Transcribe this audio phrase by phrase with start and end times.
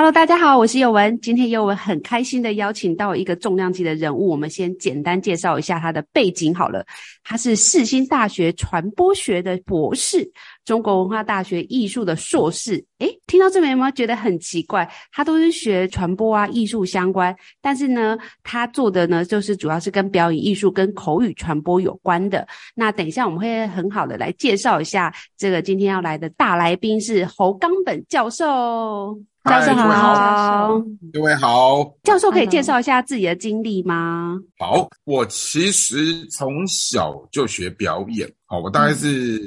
[0.00, 1.20] Hello，大家好，我是宥雯。
[1.20, 6.82] 今天宥雯很开心的邀请到一个重量级的人物，我们先简单介绍一下他的背景好了。
[7.22, 10.26] 他是世新大学传播学的博士，
[10.64, 12.82] 中国文化大学艺术的硕士。
[13.00, 14.90] 诶，听到这边有没有觉得很奇怪？
[15.12, 22.48] 他都是学传播啊、艺术相关，但是呢，他做的呢，就是主要是跟表演艺术、跟口语传播有关的。
[22.74, 29.20] 那等一下我们会很好的来介绍一下这个今天要来的大来宾是侯冈本教授。
[29.42, 30.82] 教授好，
[31.14, 31.82] 各位好。
[32.02, 34.38] 教授可以介绍一下自己的经历吗？
[34.58, 39.38] 好，我其实从小就学表演，好，我大概是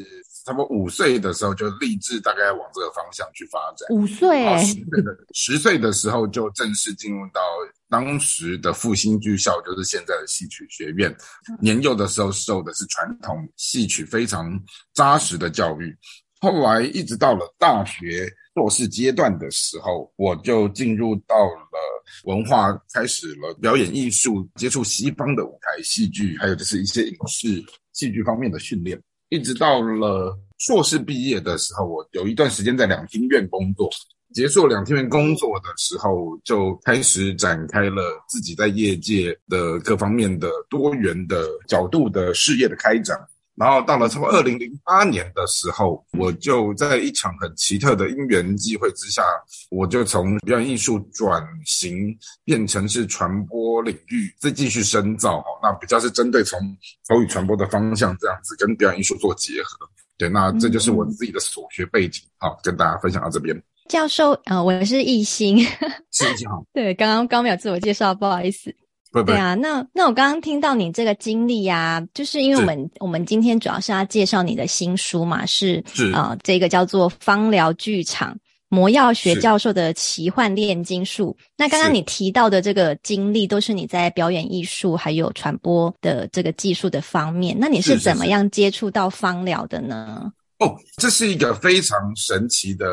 [0.46, 3.88] 差不多五岁的时候就立志，大概要往这个方向去发展。
[3.96, 7.40] 五岁，欸，十岁的十岁的时候就正式进入到
[7.88, 11.16] 当时的复兴剧校，就是现在的戏曲学院。
[11.62, 14.60] 年幼的时候受的是传统戏曲非常
[14.96, 15.96] 扎实的教育，
[16.42, 18.28] 后来一直到了大学。
[18.54, 29.02] 硕士阶段的时候，我就进入到了文化，开始了表演艺术，接触西方的舞台戏剧，还有就是一些影视戏剧方面的训练。
[29.30, 33.90] 一直到了硕士毕业的时候，我有一段时间在两厅院工作。
[34.34, 43.16] 结束两厅院工作的时候，就开始展开了自己在业界的各方面的多元的角度的事业的开展。
[43.56, 49.24] 然后到了差不多二零零八年的时候，我就在一场很奇特的因缘机会之下，
[49.70, 55.48] 我就从表演艺术转型变成是传播领域，再继续深造哈。
[55.62, 56.60] 那比较是针对从
[57.08, 59.88] 口语传播的方向这样子跟表演艺术做结合。
[60.18, 63.56] 对，那这就是我自己的所学背景，好，跟大家分享到这边。
[63.90, 65.58] 教授，呃，我是艺兴，
[66.12, 66.64] 是艺兴好。
[66.74, 68.74] 对，刚刚刚没有自我介绍，不好意思。
[69.22, 78.36] 对啊，那那我刚刚听到你这个经历啊，就是因为我们我们今天主要是要介绍你的新书嘛，是是啊、呃，这个叫做《芳疗剧场：
[78.70, 81.38] 魔药学教授的奇幻炼金术》。
[81.56, 87.56] 那刚刚你提到的这个经历，都是你在表演艺术还有传播的这个技术的方面。
[87.60, 90.32] 那你是怎么样接触到芳疗的呢？
[90.58, 92.88] 哦，这是一个非常神奇的。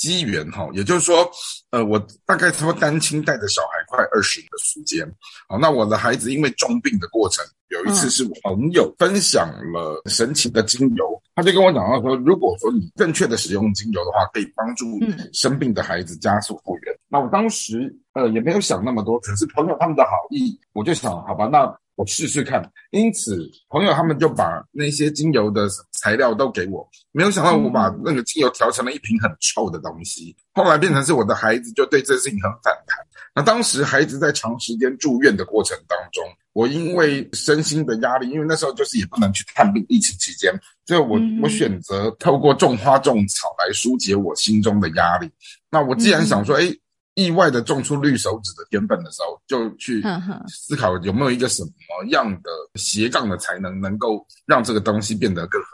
[0.00, 1.30] 机缘哈，也就是说，
[1.72, 5.06] 呃，我大概差不多单亲带着小孩快二十年的时间，
[5.46, 14.98] 好，那我的孩子因为重病的过程，有一次是朋友分享了神奇的精油，他就跟我讲到说，如果说你正确的使用精油的话，可以帮助
[15.32, 16.96] 生病的孩子加速复原。
[17.08, 21.78] 那我当时呃也没有想那么多，可是朋友他们的好意，我就想，好吧，那。
[22.00, 22.62] 我试试看，
[22.92, 32.96] 因此朋友他们就把那些精油的材料都给我，没有想到我把那个精油调成了一瓶很臭的东西，后来变成是我的孩子就对这事情很反弹。
[33.34, 36.24] 那当时孩子在长时间住院的过程当中，
[36.54, 40.50] 我因为身心的压力，因为那时候就是也不能去探病，疫情期间，
[40.86, 45.30] 所以我我选择透过种花种草来疏解我心中的压力。
[45.70, 46.74] 那我既然想说，哎。
[47.20, 50.02] 意外的种出绿手指的天分的时候，就去
[50.48, 55.68] 思考有没有一个什么样的斜杠的才能，能够让这个东西变得更好。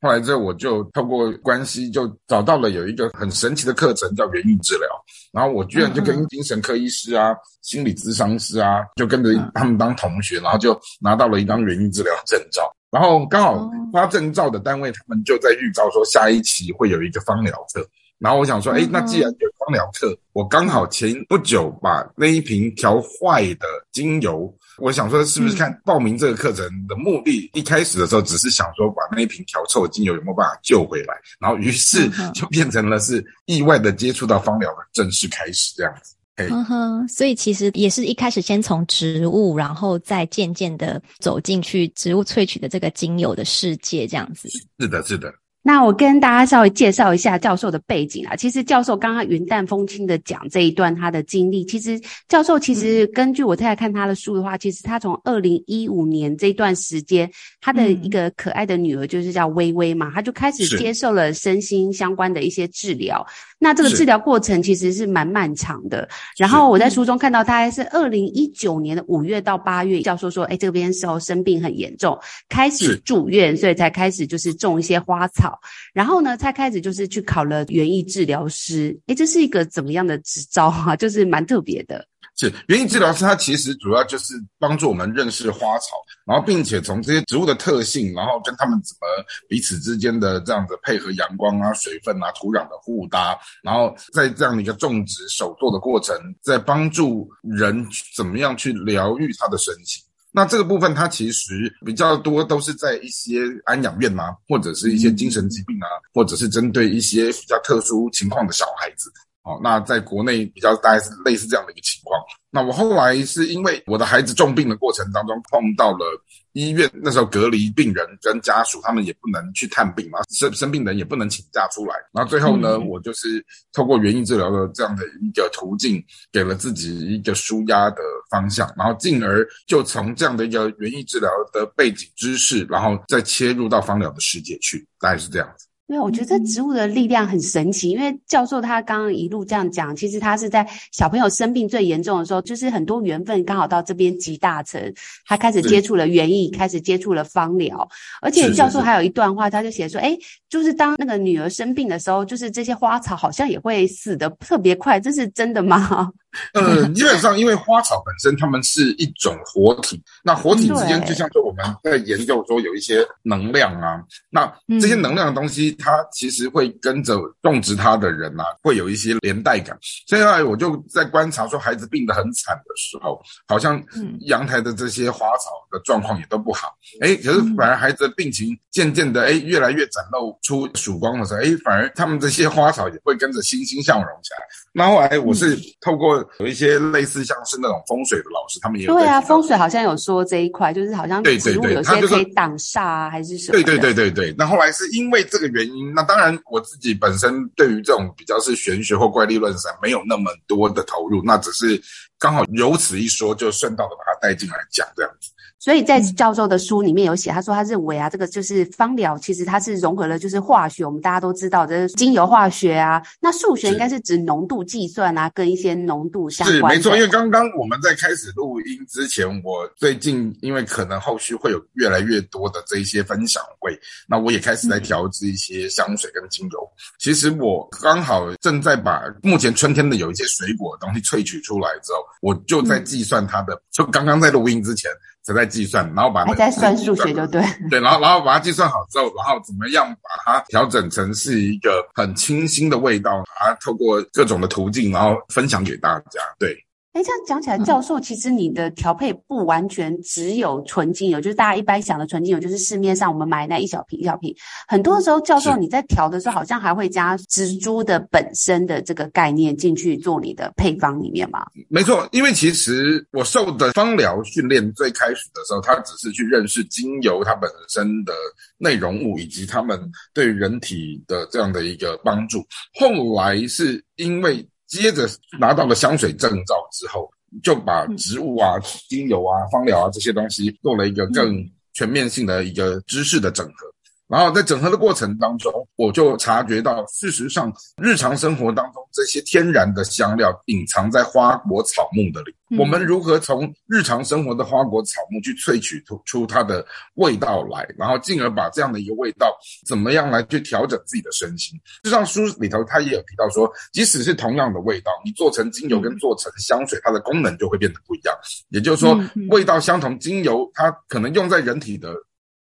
[0.00, 4.88] 后来之后，我就透过关系，就找到了有一个很神奇的课程，叫原愈治疗。
[5.32, 12.74] 然后我居然就跟精神科医师啊、心理咨商师啊，就跟着他们当同学，然后就拿到了一张原愈治疗证照。
[12.90, 17.86] 然后刚好发证照的单位，他们就在预告说下一期会有一个芳疗课。
[18.18, 36.14] 然后我想说，哎，那既然有芳疗课，我刚好前不久把那一瓶调坏的精油，我想说是不是看报名这个课程的目的，一开始的时候只是想说把那一瓶调臭的精油有没有办法救回来，然后于是就变成了是意外的接触到芳疗的正式开始这样子。
[36.38, 44.48] 嗯哼，所以其实也是一开始先从植物，然后再渐渐的走进去植物萃取的这个精油的世界这样子。
[44.78, 45.32] 是的，是的。
[45.66, 48.36] 那我跟大家稍微介绍一下教授的背景啊。
[48.36, 57.28] 其实教授刚刚云淡风轻的讲这一段他的经历，其实教授其实根据我太太看他的书的话，其实他从二零一五年这段时间，
[57.60, 63.26] 他的一个可爱的女儿就是叫微微嘛，他就开始接受了身心相关的一些治疗。
[63.58, 66.08] 那这个治疗过程其实是蛮漫长的。
[66.36, 72.16] 然后我在书中看到，大概是二零一九年的五月到八月，教授说，哎，这边时候生病很严重，
[72.48, 75.55] 开始住院，所以才开始就是种一些花草。
[75.92, 78.98] 然后呢，才开始就是去考了园艺治疗师。
[79.06, 80.94] 诶，这是一个怎么样的执照啊？
[80.96, 82.06] 就是蛮特别的。
[82.38, 89.06] 是园艺治疗师，他其实主要就是帮助我们认识花草，然后并且从这些植物的特性，然后跟它们怎么
[89.48, 100.04] 彼此之间的这样子配合阳光啊、水分啊、土壤的互搭，然后在这样的一个种植手作的过程，在帮助人怎么样去疗愈他的身心。
[100.36, 109.10] 那这个部分它其实比较多都是在一些安养院啊，或者是一些精神疾病啊，或者是针对一些比较特殊情况的小孩子。
[109.46, 112.20] 哦，那在国内比较大概是类似这样的一个情况。
[112.50, 116.04] 那我后来是因为我的孩子重病的过程当中碰到了
[116.52, 121.94] 医院，那时候隔离病人跟家属，他们也不能去探病嘛，生生病人也不能请假出来。
[122.12, 126.02] 然后最后呢，嗯、我就是透过园艺治疗的这样的一个途径，
[126.32, 135.65] 给了自己一个舒压的方向，然后进而就从这样的一个园艺治疗的背景知识，然后再切入到芳疗的世界去，大概是这样子。
[135.88, 144.92] 因为我觉得这植物的力量很神奇，因为教授他刚刚一路这样讲，其实他是在小朋友生病最严重的时候，就是很多缘分刚好到这边集大成，
[145.26, 147.88] 他开始接触了园艺，开始接触了芳疗，
[148.20, 150.18] 而且教授还有一段话，他就写说，哎，
[150.48, 156.10] 就是当那个女儿生病的时候，就是这些花草好像也会死得特别快，这是真的吗？
[156.54, 169.76] 呃， 基本上因为花草本身它们是一种活体，那活体之间就像说我们在研究说有一些能量啊，那这些能量的东西，它其实会跟着种植它的人啊，会有一些连带感。
[170.06, 173.82] 所以后来我就在观察说，孩子病得很惨的时候，好像
[174.20, 176.74] 阳台的这些花草的状况也都不好。
[177.00, 184.46] 诶，可是反而孩子的病情渐渐的诶越来越展露出曙光的时候，诶，反而他们这些花草也会跟着欣欣向荣起来。
[184.72, 193.52] 那后来我是透过有一些类似像是那种风水的老师，他们也有对啊，风水好像有说这一块，就是好像植物有些可以挡煞啊，还是什么？
[193.52, 194.34] 对对对对对。
[194.36, 201.80] 那后来是因为这个原因，那当然我自己本身对于这种比较是玄学或怪力乱神没有那么多的投入，那只是
[202.18, 205.30] 刚好由此一说，就顺道的把它带进来讲这样子。
[205.58, 213.02] 所以在教授的书里面有写，他说他认为啊，这个就是芳疗，其实它是融合了就是化学，我们大家都知道的精油化学啊。
[213.20, 216.74] 那数学应该是指浓度计算啊，跟一些浓度相关。
[216.74, 223.78] 是没错，因为刚刚我们在开始录音之前，我最近因为可能后续会有越来越多的这一些分享会，
[224.08, 226.58] 那我也开始在调制一些香水跟精油。
[226.60, 234.90] 嗯、其实我刚好正在把目前春天的有一些水果的东西萃取出来之后，我就在计算它的，嗯、就刚刚在录音之前。
[235.26, 246.56] 才在计算，然后把它还在算数学就对， 对，然后然后把它计算好之后，然后怎么样把它调整成是一个很清新的味道，把它透过各种的途径，然后分享给大家，对。
[246.96, 254.34] 哎，这样讲起来，教授，其实你的调配不完全只有纯精油，就是大家一般想的纯精油，就是市面上我们买那一小瓶一小瓶。
[254.66, 261.44] 很多时候，教授你在调的时候，好像还会加植株的本身的这个概念进去做你的配方里面吗？
[261.68, 268.14] 没错，因为其实我受的芳疗训练最开始的时候，它只是去认识精油它本身的
[268.56, 269.78] 内容物以及它们
[270.14, 272.42] 对人体的这样的一个帮助。
[272.72, 275.08] 后来是因为接着
[275.38, 277.10] 拿到了香水证照之后，
[277.42, 278.58] 就把植物啊、
[278.88, 283.72] 精油啊、芳疗啊这些东西做了一个更全面性的一个知识的整合。
[284.08, 292.32] 然后在整合的过程当中，我就察觉到，事实上，日常生活当中这些天然的香料隐藏在花果草木的里。
[292.56, 296.64] 我们如何从日常生活的花果草木去萃取出出它的
[296.94, 301.58] 味道来，然后进而把这样的一个味道怎么样来去调整自己的身心？
[301.82, 308.14] 就像书里头他也有提到说，即使是同样的味道，你做成精油跟做成香水，它的功能就会变得不一样。
[308.50, 308.96] 也就是说，
[309.30, 311.92] 味道相同，精油它可能用在人体的。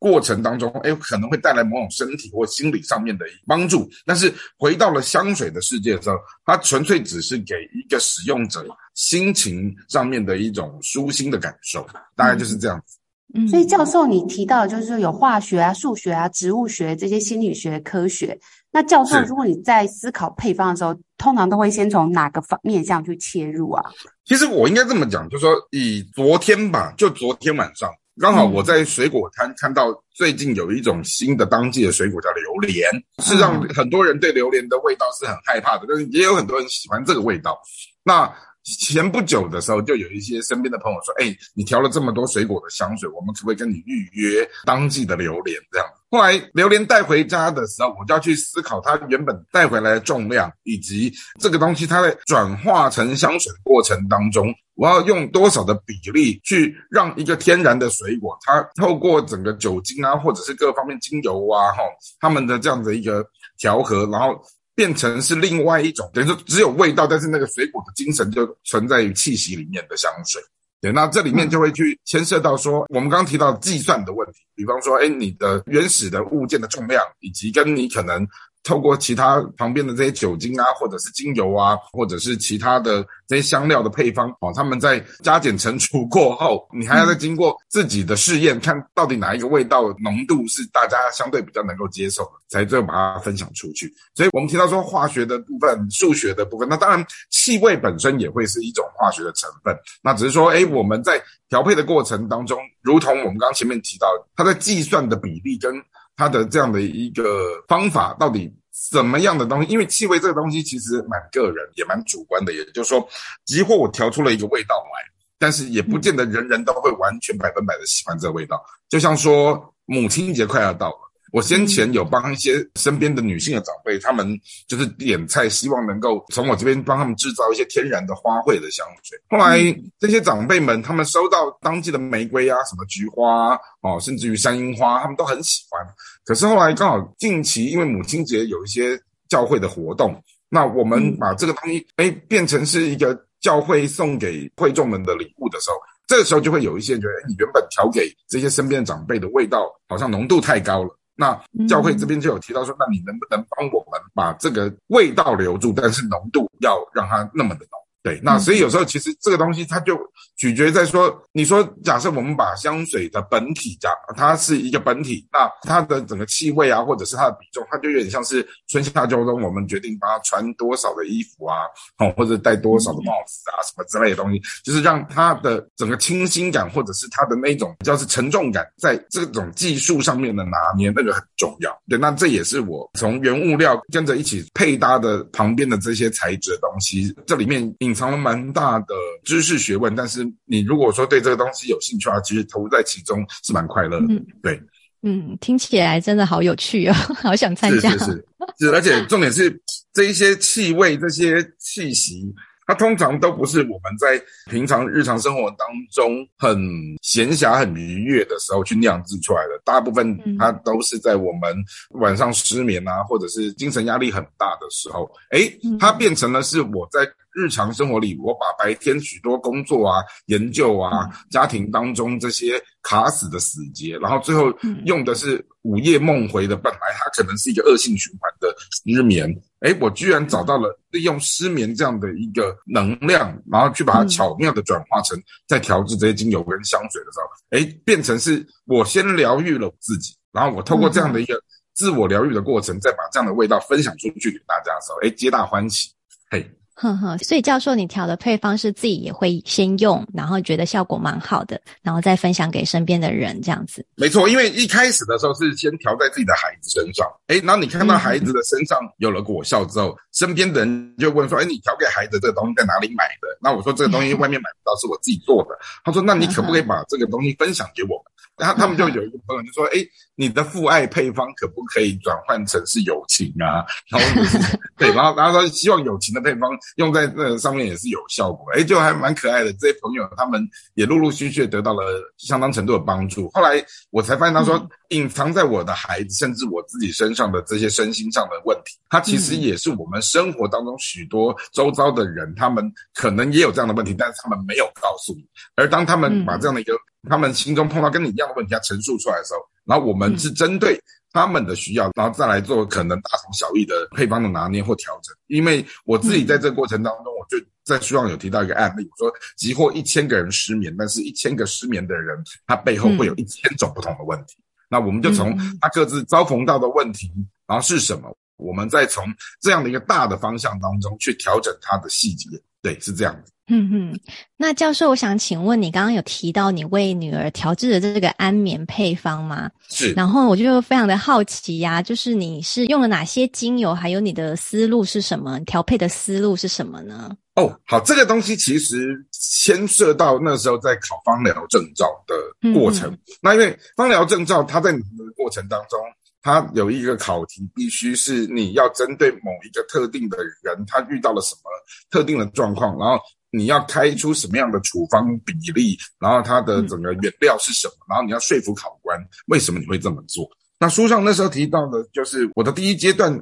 [0.04, 3.88] 过程当中，哎，可能会带来某种身体或心理上面的帮助。
[4.04, 12.98] 但是回到了香水的世界的时候，它纯粹只是给一个使用者心情上面的一种舒心的感受，大概就是这样子。
[13.32, 18.38] 嗯，所以教授你提到的就是说有化学啊、数学啊、植物学这些心理学科学。
[18.70, 23.82] 那教授，如果你在思考配方的时候，通常都会先从哪个方面向去切入啊？
[24.26, 27.88] 其实我应该这么讲，就是说以昨天吧，就昨天晚上。
[28.20, 37.60] 刚好我在水果摊看到最近有一种新的当季的水果叫榴莲，是让很多人对榴莲的味道是很害怕的，但是也有很多人喜欢这个味道。
[38.04, 38.32] 那
[38.64, 61.82] 前不久的时候，就有一些身边的朋友说：“哎，你调了这么多水果的香水，我们可不可以跟你预约当季的榴莲？”这样，后来榴莲带回家的时候，我就要去思考它原本带回来的重量，以及这个东西它在转化成香水的过程当中，我要用多少的比例去让一个天然的水果，它透过整个酒精啊，或者是各方面精油啊，哈，
[62.18, 63.22] 它们的这样的一个
[63.58, 64.40] 调和，然后。
[64.74, 70.42] 变成是另外一种，等于说只有味道，但是那个水果的精神就存在于气息里面的香水。
[70.80, 78.26] 对，那这里面就会去牵涉到说，我们刚刚提到计算的问题，比方说，哎，你的原始的物件的重量，以及跟你可能。
[78.64, 93.92] 透过其他旁边的这些酒精啊，或者是精油啊，或者是其他的这些香料的配方，哦，他们在加减乘除过后，你还要再经过自己的试验，看到底哪一个味道浓度是大家相对比较能够接受的，才最后把它分享出去。
[94.14, 99.76] 所以我们提到说化学的部分、数学的部分，那当然气味本身也会是一种化学的成分。
[100.02, 105.70] 那只是说，诶，我们在调配的过程当中，如同我们刚刚前面提到，它在计算的比例跟。
[106.16, 108.52] 它的这样的一个方法到底
[108.90, 109.72] 怎么样的东西？
[109.72, 112.52] 因为气味这个东西其实蛮个人，也蛮主观的。
[112.52, 113.06] 也就是说，
[113.44, 118.62] 即或我调出了一个味道来，但是也不见得人人都会完全百分百的喜欢这个味道。
[118.88, 121.03] 就像说母亲节快要到了。
[121.34, 124.24] 我先前有帮一些身边的女性的长辈，他们
[124.68, 129.18] 就是点菜，希望能够从我这边帮他们制造一些天然的花卉的香水。
[129.28, 129.58] 后来
[129.98, 135.84] 这些长辈们，他们收到当季的玫瑰啊，什么菊花哦，甚至于山樱花，他们都很喜欢。
[136.24, 138.96] 可是后来刚好近期因为母亲节有一些
[139.28, 140.14] 教会的活动，
[140.48, 145.76] 那我们把这个东西哎变成是一个教会送给会众们的礼物的时候，
[146.06, 150.96] 这个时候就会有一些人觉得，你原本调给这些身边的长辈的味道好像浓度太高了。
[151.16, 157.83] 那教会这边就有提到说，那你能不能帮我们把这个味道留住，但是浓度要让它那么的浓。
[158.04, 159.98] 对，那所以有时候其实这个东西它就
[160.36, 171.56] 取决在说，你说假设我们把香水的本体讲，它是一个本体，那它的整个气味啊，或者是它的比重，它就有点像是春夏秋冬，我们决定把它穿多少的衣服啊，
[171.98, 181.74] 哦，或者戴多少的帽子啊，什么之类的东西，就是让它的整个清新感，或者是它的那种叫是沉重感，在这种技术上面的拿捏，那个很重要。
[181.88, 194.06] 对，那这也是我从原物料跟着一起配搭的旁边的这些材质的东西，这里面隐藏了蛮大的知识学问，但是你如果说对这个东西有兴趣的话，其实投入在其中是蛮快乐的。
[194.08, 194.60] 嗯、对，
[195.02, 197.92] 嗯，听起来真的好有趣哦， 好想参加。
[197.92, 198.26] 是是是，
[198.58, 199.56] 是，而且重点是
[199.92, 202.34] 这一些气味、这些气息。
[202.66, 204.18] 它通常都不是我们在
[204.50, 206.58] 平常日常生活当中很
[207.02, 211.54] 闲暇、很愉悦的时候去酿制出来的，大部分它都是在我们
[211.90, 224.52] 晚上失眠啊，或者是精神压力很大的时候，诶，它变成了是我在日常生活里，我把白天许多工作啊、研究啊、家庭当中这些卡死的死结，然后最后
[224.86, 229.28] 用的是午夜梦回的，本来它可能是一个恶性循环的失眠。
[229.60, 245.90] 诶，我居然找到了利用失眠这样的一个能量，然后去把它巧妙的转化成在调制这些精油跟香水的时候，诶，变成是我先疗愈了我自己，然后我透过这样的一个自我疗愈的过程，再把这样的味道分享出去给大家的时候，诶，皆大欢喜，
[246.30, 246.48] 嘿。
[246.74, 253.86] 哼哼，所以教授，你调的配方是自己也会先用，然后觉得效果蛮好的，然后再分享给身边的人，这样子。
[253.94, 263.28] 没错，因为一开始的时候是先调在自己的孩子身上，诶，然后你看到孩子的身上有了果效之后，嗯、身边的人就问说，诶，你调给孩子这个东西在哪里买的？
[263.40, 265.50] 那我说这个东西外面买不到，是我自己做的。
[265.84, 268.12] 他说，那你可不可以把这个东西分享给我们？
[268.36, 269.78] 然后他们就有一个朋友就说：“哎，
[270.16, 273.64] 你的父爱配方可不可以转换成是友情啊？
[273.90, 274.38] 然后、就是、
[274.76, 279.52] 对，然后然后说希望友情的配方用在那个上面也是有效果，哎，就还蛮可爱的。
[279.54, 281.82] 这些朋友他们也陆陆续续得到了
[282.16, 283.28] 相当程度的帮助。
[283.30, 295.24] 后来我才发现，他说隐藏在我的孩子甚至我自己身上的这些身心上的问题，它其实也是我们生活当中许多周遭的人，他们可能也有这样的问题，但是他们没有告诉你。
[295.56, 296.74] 而当他们把这样的一个
[297.08, 300.80] 他们心中碰到跟你一样的问题，要陈述出来的时候，然后我们是针对
[301.12, 305.14] 他们的需要，然后再来做可能大同小异的配方的拿捏或调整。
[305.28, 314.36] 因为我自己在这个过程当中，我就在书上有提到一个案例，我说即或一千个人失眠，但是一千个失眠的人，他背后会有一千种不同的问题。
[314.68, 317.10] 那我们就从他各自遭逢到的问题，
[317.46, 319.04] 然后是什么，我们再从
[319.40, 322.28] 这样的一个大的方向当中去调整他的细节。
[322.64, 323.30] 对，是这样子。
[323.48, 324.00] 嗯哼，
[324.38, 329.50] 那教授，我想请问你，刚刚有提到你为女儿调制的这个安眠配方吗？
[329.68, 329.92] 是。
[329.92, 335.38] 然后我就非常的好奇呀、啊，就是你是用了哪些精油，还有你的思路是什么？
[335.40, 337.14] 调配的思路是什么呢？
[337.34, 342.90] 哦，好，这个东西其实牵涉到那时候在考芳疗证照的过程。
[342.90, 345.78] 嗯、那因为芳疗证照，它在你的过程当中，
[346.24, 351.42] 它有一个考题，必须是你要针对某一个特定的人，他遇到了什么
[351.88, 352.98] 特定的状况，然后。
[353.36, 360.24] 你要开出什么样的处方比例，然后他的整个原料是什么，然后你要说服考官为什么你会这么做。
[360.60, 363.12] 那书上那时候提到的就是我的第一阶段，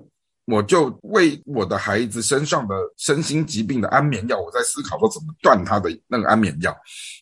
[0.46, 6.76] 我就为我的孩子身上的身心疾病的安眠药，我在思考说怎么断他的那个安眠药。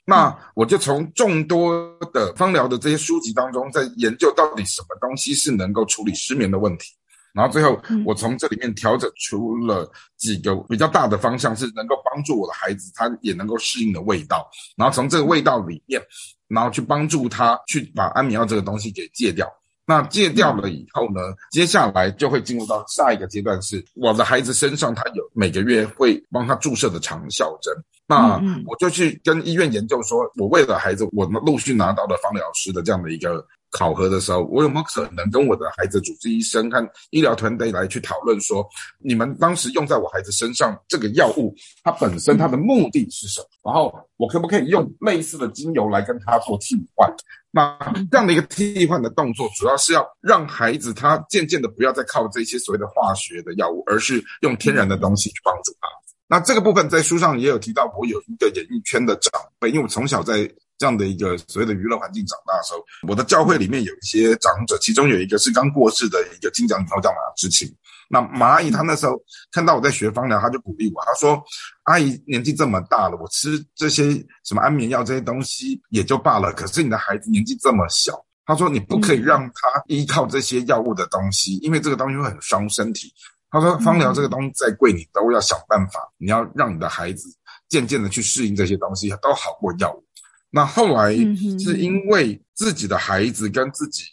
[0.07, 6.87] 那我就从众多的芳疗的这些书籍当中，在研究到底什么东西是能够处理失眠的问题。
[7.33, 14.51] 然后最后，我从这里面调整出了几个比较大的方向，是能够帮助我的孩子，他也能够适应的味道。
[14.77, 16.03] 然后从这个味道里面，
[16.49, 19.47] 然后去帮助他去把安眠药这个东西给戒掉。
[19.91, 21.21] 那戒掉了以后呢，
[21.51, 27.75] 接下来就会进入到下一个阶段，是我的孩子身上他有每个月会帮他注射的长效针。
[28.07, 33.45] 那我就去跟医院研究说，我为了孩子，我们陆续拿到了芳疗师的这样的一个。
[33.71, 43.47] 考核的时候，我有没有可能跟我的孩子主治医生和医疗团队来去讨论说，你们当时用在我孩子身上这个药物，它本身它的目的是什么？
[43.71, 47.09] 然后我可不可以用类似的精油来跟他做替换？
[47.53, 47.77] 那
[48.11, 55.89] 这样的一个替换的动作，主要是要让孩子他渐渐的不要再靠这些所谓的化学的药物，而是用天然的东西去帮助他。
[56.27, 60.51] 那这个部分在书上也有提到，我有一个演艺圈的长辈，因为我从小在。
[60.81, 67.71] 这样的一个所谓的娱乐环境长大的时候，我的教会里面有一些长者，其中有一个是刚过世的一个金奖女后叫马之晴。
[68.09, 69.13] 那马阿姨她那时候
[69.53, 71.39] 看到我在学芳疗，她就鼓励我，她说
[71.85, 83.13] ：“阿姨年纪这么大了，我吃这些什么安眠药这些东西也就罢了，可是你的孩子年纪这么小，他说你不可以让他依靠这些药物的东西，因为这个东西会很伤身体。
[83.51, 87.29] 他说芳疗这个东西再贵，你都要想办法，你要让你的孩子
[87.69, 90.03] 渐渐的去适应这些东西，都好过药物。”
[90.51, 91.15] 那后来
[91.59, 94.05] 是因为自己的孩子跟自己。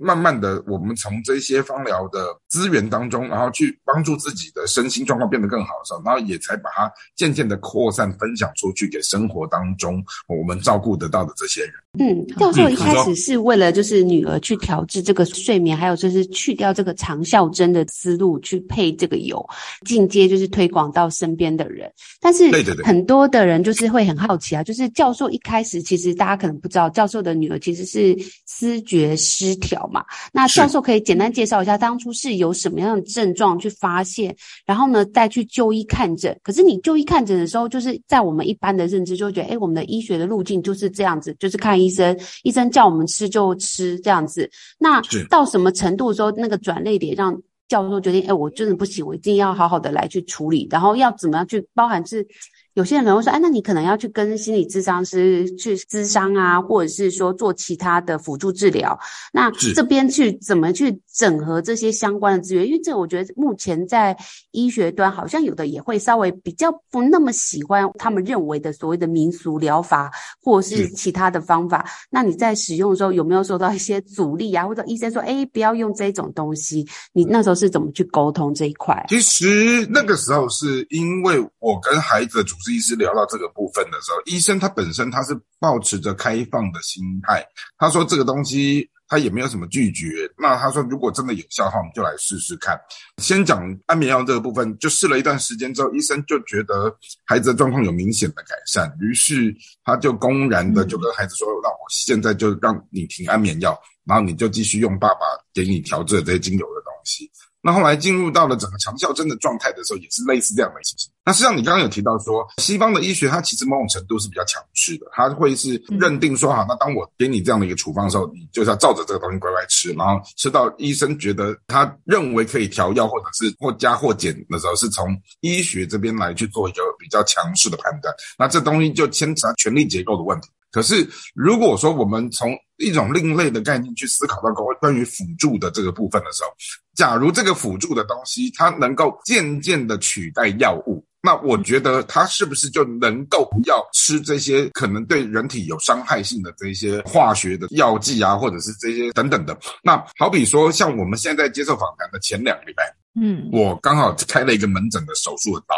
[0.00, 11.72] 慢慢的，我们从这些芳疗的资源当中，然后去帮助自己的身心状况变得更好的时候，然后也才把它渐渐的扩散分享出去给生活当中我们照顾得到的这些人。
[11.98, 19.44] 嗯，教授一开始是为了就是女儿去调制这个睡眠，还有就是去掉这个长效针的思路去配这个油，
[19.86, 21.92] 进阶就是推广到身边的人。
[22.20, 22.50] 但是
[22.82, 29.83] 很多的人就是会很好奇啊，就是教授一开始其实大家可能不知道，教授的女儿其实是思觉失调。
[29.88, 36.38] 嘛，那教授可以简单介绍一下当初是有什么样的症状去发现，然后呢再去就医看诊。
[36.42, 44.50] 可是你就医看诊的时候，就是在我们一般的认知就觉得，哎，我们的医学的路径就是这样子，就是看医生，医生叫我们吃就吃这样子。
[44.78, 47.36] 那到什么程度的时候，那个转捩点让
[47.68, 52.26] 教授决定，哎，我真的不行，我一定要好好的来去处理，然后要怎么样去包含是。
[52.74, 58.98] 有些人可能会说，哎，那你可能要去跟心理咨商师去咨商啊，或者是说做其他的辅助治疗。
[59.32, 62.66] 那这边去怎么去整合这些相关的资源？
[62.66, 64.16] 因为这我觉得目前在
[64.50, 70.10] 医学端好像有的也会稍微比较不那么喜欢他们认为的所谓的民俗疗法，
[70.42, 71.88] 或者是其他的方法。
[72.10, 74.66] 那你在使用的时候有没有受到一些阻力啊？
[74.66, 76.84] 或者医生说，哎，不要用这种东西？
[77.12, 79.00] 你那时候是怎么去沟通这一块？
[79.08, 82.56] 其实那个时候是因为我跟孩子的主。
[82.72, 87.44] 医师聊到这个部分的时候，医生他本身他是抱持着开放的心态，
[87.78, 90.30] 他说这个东西他也没有什么拒绝。
[90.38, 92.78] 那他说如果真的有效的话，我们就来试试看。
[93.18, 105.20] 先讲安眠药这个部分，就试了一段时间之后，医生就觉得孩子的状况有明显的改善，于是他就公然的就跟孩子说：“那我现在就让你停安眠药，然后你就继续用爸爸
[105.52, 107.30] 给你调制的这些精油的东西。”
[107.64, 111.10] 那后来进入到了整个强效针的状态的时候，也是类似这样的情形。
[111.24, 128.14] 那实际上你刚刚有提到说，西方的医学它其实某种程度是比较强势的，它会是认定说，好，那当我给你这样的一个处方的时候，你就是要照着这个东西乖乖吃，然后吃到医生觉得他认为可以调药或者是或加或减的时候，是从医学这边来去做一个比较强势的判断。
[128.38, 130.50] 那这东西就牵扯到权力结构的问题。
[130.70, 136.50] 可是如果说我们从一种另类的概念去思考到关关于辅助的这个部分的时候，
[136.94, 149.58] 假如这个辅助的东西它能够渐渐的取代药物，那我觉得它是不是就能够不要吃这些可能对人体有伤害性的这些化学的药剂啊，或者是这些等等的？
[149.82, 155.74] 那好比说像我们现在接受访谈的前两个礼拜，嗯，我刚好开了一个门诊的手术的刀。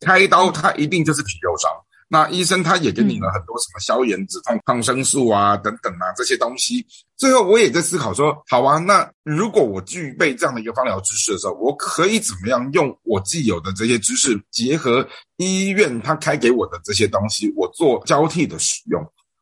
[0.00, 1.70] 开刀它一定就是皮肉伤。
[2.12, 6.84] 那医生他也给你了很多什么消炎止痛、抗生素啊等等啊这些东西。
[7.16, 19.00] 最后我也在思考说，好啊，那如果我具备这样的一个方疗知识的时候，我可以怎么样用我既有的这些知识，结合医院他开给我的这些东西，我做交替的使用。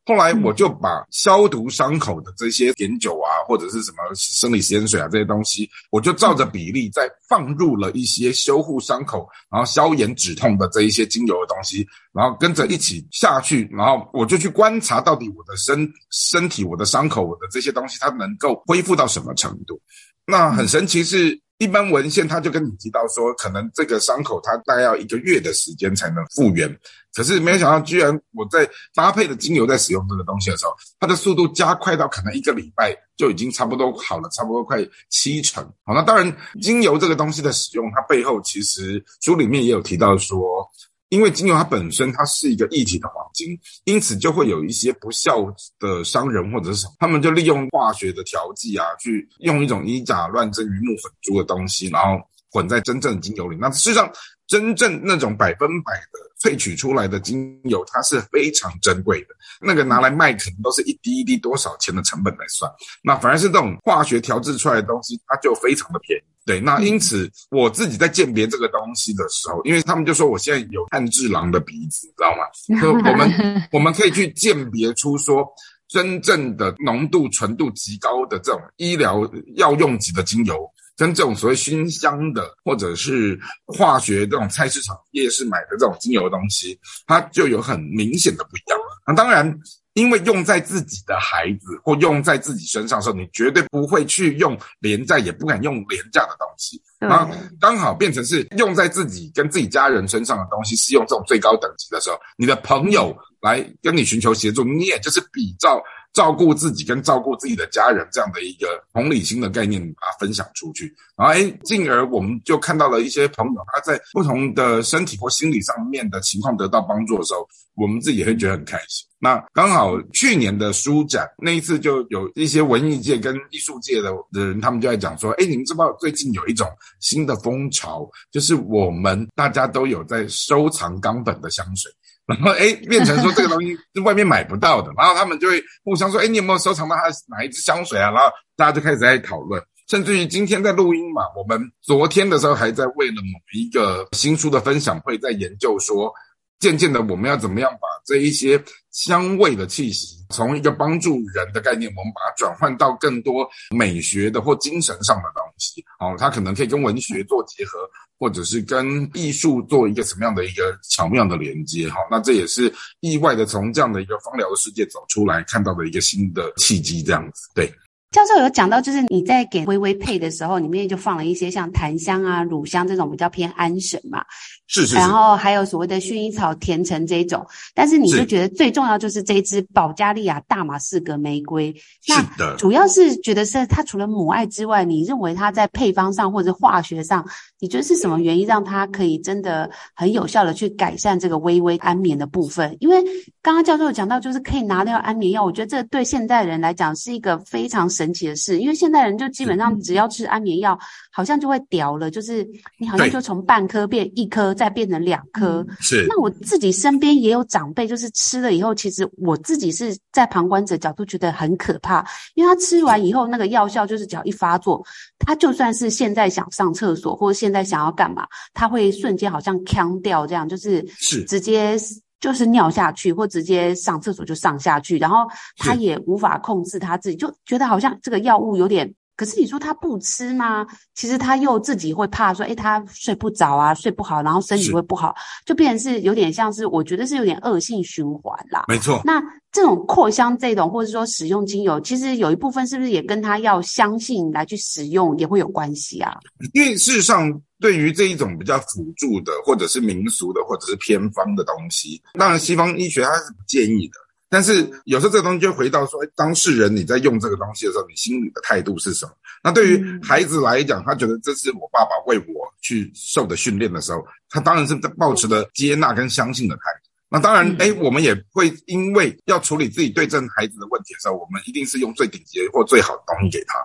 [0.09, 19.79] 后来我就把消毒伤口的这些碘酒啊，或者是什么生理食盐水啊这些东西，我就照着比例再放入了一些修护伤口，然后消炎止痛的这一些精油的东西，然后跟着一起下去，然后我就去观察到底我的身身体、我的伤口、我的这些东西它能够恢复到什么程度。
[20.27, 21.39] 那很神奇是。
[21.59, 26.69] 一般文献他就跟你提到说，可能这个伤口它大概要一个月的时间才能复原。
[27.13, 34.79] 可是没有想到，居然我在搭配的精油在使用这个东西的时候，它的速度加快到可能一个礼拜就已经差不多好了，差不多快
[35.11, 35.65] 七成。
[35.85, 40.65] 好，那当然，精油这个东西的使用，它背后其实书里面也有提到说。
[41.09, 45.45] 因为精油它本身它是一个一体的黄金，因此就会有一些不孝
[45.79, 53.57] 的商人或者是什么，他们就利用化学的调剂啊，去用一种以假乱真、鱼目混珠的东西，然后混在真正的精油里。
[53.59, 54.11] 那事实上，
[54.49, 59.29] 真正那种百分百的萃取出来的精油，它是非常珍贵的。
[59.61, 62.71] 那个拿来卖，可能都是一滴一滴多少钱的成本来算。
[63.03, 66.23] 那反而是这种化学调制出来的东西，它就非常的便宜。
[66.47, 72.81] 对，那因此我自己在鉴别这个东西的时候，因为他们就说我现在有炭治郎的鼻子，知道吗？
[72.81, 73.31] 所以我们
[73.71, 75.47] 我们可以去鉴别出说
[75.89, 80.67] 真正的浓度纯度极高的这种医疗药用级的精油，
[80.99, 88.79] 跟这种所谓熏香的或者是化学这种菜市场夜市买的这种精油的东西，它就有很明显的不一样。
[89.07, 89.59] 那当然。
[89.95, 96.81] 因为用在自己的孩子或用在自己身上的时候，你绝对不会去用廉价，也不敢用廉价的东西。
[97.01, 105.83] 那刚好变成是用在自己跟自己家人身上的东西，是用这种最高等级的时候，你的朋友来跟你寻求协助，你也就是比照。
[106.13, 119.07] 照顾自己跟照顾自己的家人这样的一个同理心的概念，把它分享出去，然后哎，进而我们就看到了一些朋友他在不同的身体或心理上面的情况得到帮助的时候，我们自己也会觉得很开心。
[119.21, 126.69] 那刚好去年的书展那一次，就有一些文艺界跟艺术界的的人，他们就在讲说，哎，你们知道最近有一种
[127.01, 131.91] 新的风潮，就是我们大家都有在收藏冈本的香水。
[132.29, 138.11] 然后哎，变成说这个东西是外面买不到的，然后他们就会互相说，哎，你有没有收藏到他哪一支香水啊？
[138.11, 146.13] 然后大家就开始在讨论，甚至于今天在录音嘛，我们昨天的时候还在为了某一个新书的分享会，在研究说，
[146.61, 148.63] 渐渐的我们要怎么样把这一些
[148.99, 157.79] 香味的气息，从一个帮助人的概念，我们把它转换到更多美学的或精神上的东西，哦，它可能可以跟文学做结合。
[158.21, 167.73] 或者是跟艺术做一个什么样的一个巧妙的连接，哈，那这也是意外的从这样的一个芳疗的世界走出来看到的一个新的契机，这样子，对。
[168.11, 174.25] 教授有讲到，就是你在给微微配的时候，里面就放了一些像檀香啊、乳香这种比较偏安神嘛，
[174.69, 174.95] 是是，是。
[174.95, 181.75] 然后还有所谓的薰衣草、甜橙这一种，但是你就觉得最重要就是这一支保加利亚大马士革玫瑰。
[182.03, 182.55] 是的。
[182.57, 187.27] 主要是觉得是它除了母爱之外，你认为它在配方上或者化学上，
[187.59, 192.77] 你觉得是什么原因让它可以真的很有效的去改善这个微微安眠的部分？
[192.79, 193.03] 因为
[193.43, 197.89] 刚刚教授有讲到，就是可以拿掉安眠药，我觉得这对现代人来讲是一个非常。
[197.89, 200.79] 神奇的事，因为现代人就基本上只要吃安眠药，
[201.11, 202.47] 好像就会屌了，就是
[202.79, 205.65] 你好像就从半颗变一颗，再变成两颗。
[205.81, 206.05] 是。
[206.09, 214.85] 那我自己身边也有长辈，就是吃了以后，其实我自己是在旁观者角度觉得很可怕，因为他吃完以后，那个药效就是只要一发作，
[215.21, 221.79] 他就算是现在想上厕所或者现在想要干嘛，他会瞬间好像呛掉这样，就是是直接。
[222.21, 225.19] 就是尿下去，或直接上厕所就上下去，然后
[225.57, 228.93] 他也无法控制他自己，就觉得好像这个药物有点。
[229.19, 230.65] 可是你说他不吃吗？
[230.95, 235.13] 其实他又自己会怕说，诶，他睡不着啊，睡不好，然后身体会不好，
[235.45, 238.67] 就变成是有点像是，我觉得是有点恶性循环啦。
[238.69, 239.03] 没错。
[239.05, 246.17] 那这种扩香这种，或者说使用精油，其实有一部分是不是也跟他要相信来去使用也会有关系啊？
[246.53, 247.29] 因为事实上，
[247.59, 253.99] 对于这一种比较辅助的，或者是民俗的，或者是偏方的东西，当然西方医学它是不建议的。
[254.31, 259.13] 但是有时候这个东西就回到说，哎，当事人你在用这个东西的时候，你心里的态度是什么？
[259.43, 266.91] 那对于孩子来讲，他觉得这是我爸爸为我去受的训练的时候，他当然是在抱持的接纳跟相信的态度。
[267.11, 273.59] 那当然，哎，我们也会因为要处理自己对症孩子的问题的时候，我们一定是用最顶级或最好的东西给他。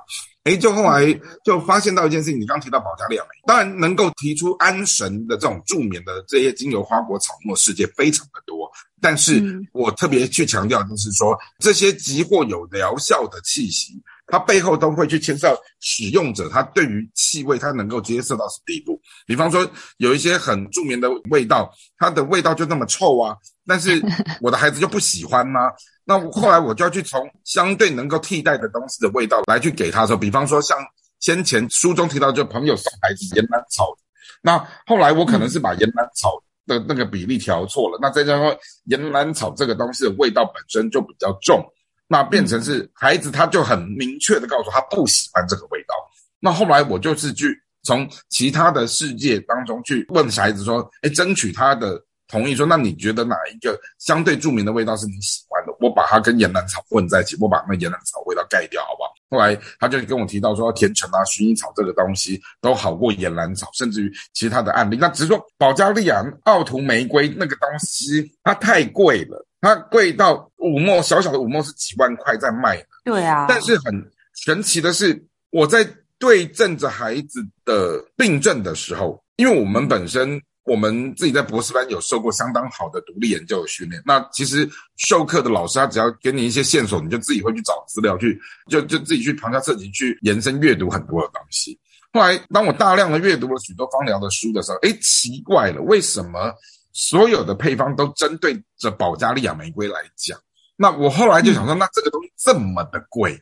[0.43, 8.62] 哎，就后来就发现到一件事情，你刚提到保加利亚当然能够提出安神的这种助眠的这些精油、花果、草木，世界非常的多。
[9.03, 18.97] 但是我特别去强调，就是说这些即或有疗效的气息，它背后都会去牵涉使用者他对于气味他能够接受到什么地步。
[19.25, 23.35] 比方说，有一些很著名的味道，它的味道就那么臭啊，
[23.67, 24.01] 但是
[24.39, 25.69] 我的孩子就不喜欢吗？
[26.05, 30.77] 那后来我就要去从相对能够替代的东西的味道来去给他的时候，比方说像
[31.19, 33.93] 先前书中提到，就朋友送孩子岩兰草，
[34.41, 41.63] 那后来我可能是把岩兰草的那个比例调错了，那再加上岩兰草这个东西的味道本身就比较重，
[42.07, 45.95] 那变成是孩子他就很明确的告诉他不喜欢这个味道。
[46.39, 52.03] 那后来我就是去从其他的世界当中去问孩子说，哎，争取他的。
[52.27, 55.73] 同意说，那你觉得哪一个相对著名的味道是你喜欢的？
[55.79, 59.09] 我把它跟岩兰草混在一起，我把那岩兰草味道盖掉，好不好？
[59.29, 64.97] 后来他就跟我提到说，甜橙啊、薰衣草这个东西都好过岩兰草，甚至于其他的案例。
[64.99, 72.85] 那只是说，保加利亚奥图玫瑰那个东西它太贵了，它贵到五墨小小的五墨是几万块在卖的。
[73.03, 73.45] 对啊。
[73.49, 73.93] 但是很
[74.33, 80.41] 神奇的是，我在对症着孩子的病症的时候，因为我们本身。
[80.65, 84.01] 我们自己在博士班有受过相当好的独立研究的训练。
[84.05, 91.77] 那其实授课的老师他只要给你一些线索，你就自己会去找资料去，就就自己去旁敲侧击去延伸阅读很多的东西。
[92.13, 96.53] 后来当我大量的阅读了许多芳疗的书的时候，哎，奇怪了，为什么
[96.93, 100.39] 所有的配方都针对着保加利亚玫瑰来讲？
[100.77, 103.37] 那我后来就想说，那这个东西这么的贵，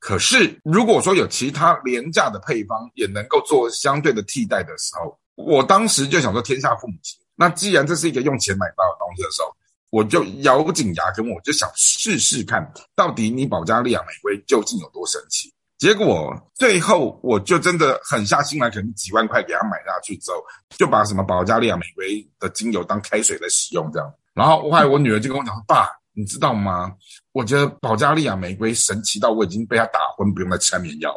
[0.00, 5.16] 可是如果说有其他廉价的配方也能够做相对的替代的时候。
[5.36, 7.18] 我当时就想说，天下父母心。
[7.36, 9.54] 那既然这是一个用钱买不到的东西的时候，
[9.90, 15.52] 我就咬紧牙根，我就想试试看，到底你保加利亚玫瑰究竟有多神奇。
[15.76, 20.36] 结果最后我就真的狠下心来，可能几万块给他买下去之后，
[20.78, 24.12] 就把什么保加利亚玫瑰的精油当开水来使用这样。
[24.32, 26.92] 然后后来我女儿就跟我讲说：“爸，你知道吗？
[27.32, 31.12] 我觉得保加利亚玫瑰神奇到我已经被他打昏，不用再吃安眠药。”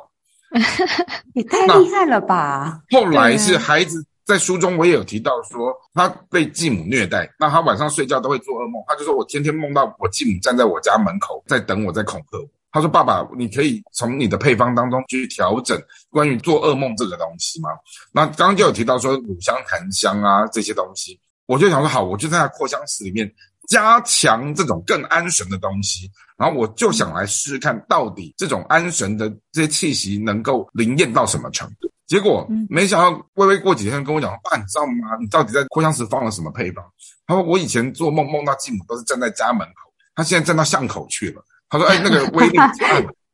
[1.33, 2.81] 也太厉害了吧！
[2.91, 8.81] 后来是孩子在书中我也有提到说，他被继母虐待，那他晚上睡觉都会做噩梦。
[8.87, 12.45] 他就说我天天梦到我继母站在我家门口在等我，在恐吓我。
[12.69, 17.69] 他说：“爸爸，你可以从你的配方当中去调整关于做噩梦这个东西吗？”
[18.11, 23.31] 那刚刚就有提到说乳香、檀香啊这些东西，我就想说好，我就在他扩香石里面。
[23.67, 31.91] 加强这种更安神的东西，然后我就想来试试看，到底这种安神的这些气息能够灵验到什么程度？
[32.07, 35.17] 结果没想到，微微过几天跟我讲，爸，你知道吗？
[35.19, 36.81] 你到底在扩香石放了什么配方？
[37.25, 41.43] 他说我以前做梦梦到继母都是站在家门口，他现在站到巷口去了。
[41.67, 42.57] 他说，哎，那个威力，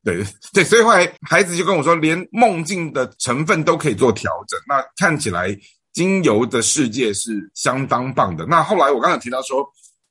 [0.04, 4.60] 对 对，所以后来孩子就跟我说，连梦境的成分都可以做调整。
[4.68, 5.56] 那看起来
[5.94, 8.48] 精油的世界是相当棒的。
[8.48, 9.64] 那后来我刚才提到说。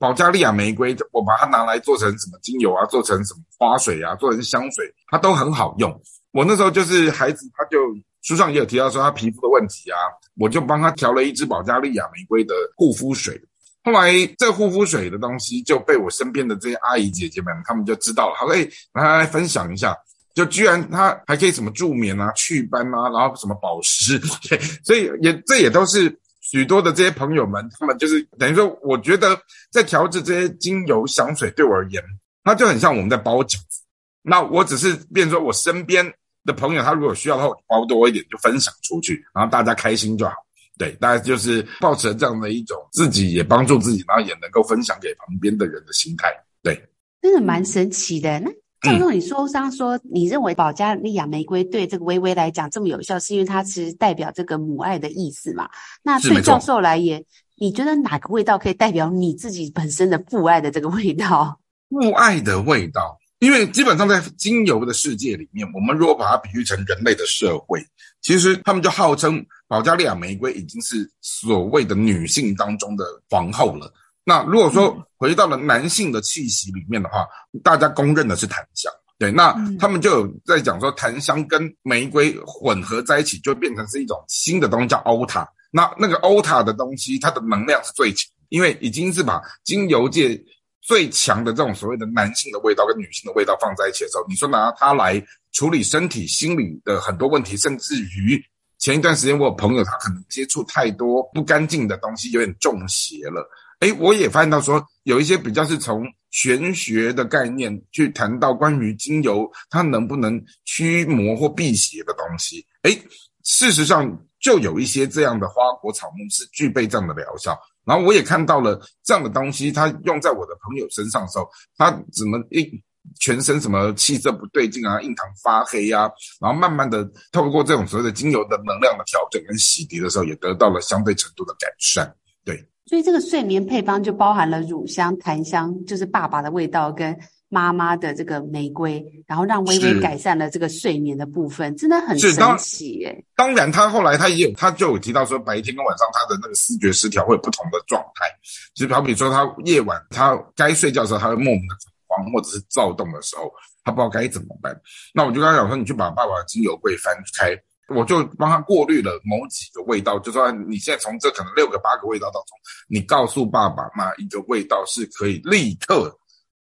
[0.03, 6.03] 保加利亚玫瑰，我把它拿来做成什么精油啊，做成什么花水啊，做成香水，它都很好用。
[6.33, 7.79] 我那时候就是孩子，他就
[8.21, 9.97] 书上也有提到说他皮肤的问题啊，
[10.41, 13.41] 我就帮他调了一支保加利亚玫瑰的护肤水。
[13.85, 18.35] 后来这护肤水的东西就被我身边的这些阿姨姐姐们，他们就知道了。
[18.35, 19.97] 好，诶，来来来分享一下，
[20.35, 24.21] 就居然它还可以什么助眠啊、祛斑啊，然后什么保湿，
[24.83, 26.19] 所以也这也都是。
[26.43, 32.03] 许多的这些朋友们，他们就是等于说，我觉得在调制这些精油香水，对我而言，
[32.45, 33.81] 它就很像我们在包饺子。
[34.23, 36.05] 那我只是变成说，我身边
[36.45, 40.35] 的朋友，他如果需要的话，我包多一点就分享出去，然后大家开心就好。
[40.77, 46.29] 对，大家就是抱持这样的一种自己也帮助自己，然后也能够分享给旁边的人的心态。
[46.63, 46.75] 对，
[47.21, 48.41] 真的蛮神奇的。
[48.41, 48.51] 那。
[48.83, 55.71] 教授，你说刚说，你认为保加利亚玫瑰对这个微微来讲这么有效，是因为它其实代表这个母爱的意思嘛？
[56.03, 57.25] 那对教授来言，
[57.57, 61.61] 你觉得哪个味道可以代表你自己本身的父爱的这个味道？
[61.89, 67.81] 父爱的味道，因为基本上在精油的世界里面，我们如果把它比喻成人类的社会，
[68.21, 73.93] 其实他们就号称保加利亚玫瑰已经是所谓的女性当中的皇后了。
[74.25, 77.27] 那如果说回到了男性的气息里面的话，
[77.63, 85.49] 大家公认的是檀香，对，那他们就有在讲说，檀香跟玫瑰混合在一起，就变成是一种新的东西，叫欧塔。
[85.71, 90.41] 那那个欧塔的东西，它的能量是最强，因为已经是把精油界
[90.83, 95.21] 最强的这种所谓的男性的味道跟女性的味道放在一起的时候，你说拿它来
[95.53, 98.41] 处理身体、心理的很多问题，甚至于
[98.79, 103.49] 前一段时间我有朋友，他可能接触太多不干净的东西，有点中邪了。
[103.83, 112.65] 诶，我也发现到说，有一些比较是从玄学的概念去谈到关于精油它能不能驱魔或辟邪的东西。
[112.83, 112.97] 诶，
[113.43, 117.59] 事实上就有一些这样的花果草木是具备这样的疗效。
[117.85, 122.81] 然后我也看到了这样的东西，它用在我的朋友身上的时候，它怎么一
[123.19, 132.15] 全身什么气色不对劲啊，印堂发黑呀、啊，然后慢慢的透过这种所谓的精油的能量的调整跟洗涤的时候，也得到了相对程度的改善。
[132.45, 137.17] 对，所以这个睡眠配方就包含了乳香、檀香，就是爸爸的味道跟
[137.49, 143.25] 妈妈的这个玫瑰，然后让微微改善了这个睡眠的部分，真的很神奇耶。
[143.37, 148.27] 当然，他后来他也有，他就有提到说，白天跟晚上他的那个视觉失调会有不同的状态，
[148.75, 151.75] 就好比说他夜晚他该睡觉的时候，他会莫名的
[152.07, 153.53] 恐慌或者是躁动的时候，
[153.85, 154.75] 他不知道该怎么办。
[155.15, 157.57] 那我就跟他讲说，你去把爸爸的精油柜翻开。
[157.95, 162.57] 我就帮他过滤了某几个味道，就说你现在从这可能六个八个味道当中，
[162.89, 166.13] 你告诉爸爸哪一个味道是可以立刻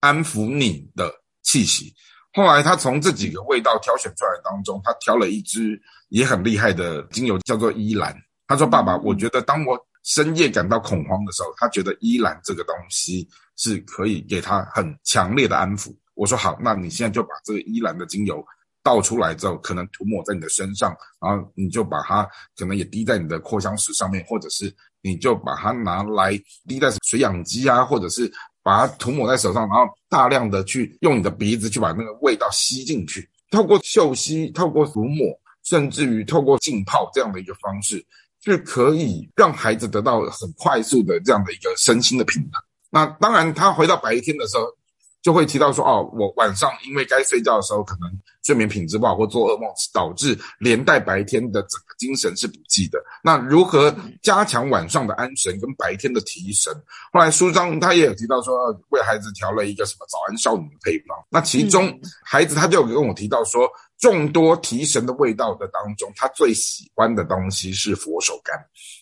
[0.00, 1.12] 安抚你的
[1.42, 1.94] 气息。
[2.34, 8.14] 后来他从这几个味道挑选出来当中，他挑了一支也很厉害的精油，叫做依兰。
[8.46, 18.44] 他说：“爸爸，我觉得当我深夜感到恐慌的时候，他觉得依兰这个东西是可以给他很强烈的安抚。”我说：“好，那你现在就把这个依兰的精油。”
[18.82, 26.32] 倒出来之后，可能涂抹在你的身上，然后你就把它可能也滴在你的扩香石上面，或者是你就把它拿来
[26.66, 35.26] 滴在水氧机啊，或者是把它涂抹在手上，然后大量的去用你的鼻子去把那个味道吸进去，透过嗅吸，透过涂抹，
[35.64, 38.04] 甚至于透过浸泡这样的一个方式，
[38.42, 42.62] 是可以让孩子得到很快速的这样的一个身心的平衡。
[42.90, 44.77] 那当然，他回到白天的时候。
[45.20, 48.10] 就会提到说，哦，我晚上因为该睡觉的时候，可能
[48.44, 52.98] 睡眠品质不好或做噩梦，导致连带白天的整个精神是不济的。
[53.22, 56.72] 那如何加强晚上的安神跟白天的提神？
[57.12, 58.54] 后来书中他也有提到说，
[58.90, 61.18] 为孩子调了一个什么早安少女的配方。
[61.28, 61.92] 那其中
[62.24, 68.52] 孩子他就有跟我提到说，众多提神的味道的当中，他最喜欢的东西是佛手柑。